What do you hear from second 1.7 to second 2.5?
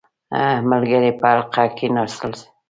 کښېناستل.